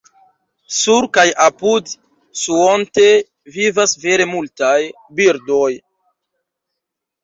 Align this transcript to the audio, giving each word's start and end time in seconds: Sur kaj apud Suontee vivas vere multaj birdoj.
Sur 0.77 1.05
kaj 1.17 1.25
apud 1.47 1.91
Suontee 2.45 3.13
vivas 3.61 3.97
vere 4.09 4.31
multaj 4.35 4.77
birdoj. 5.23 5.73